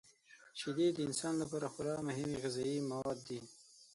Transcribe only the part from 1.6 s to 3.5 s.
خورا مهمې غذايي مواد دي.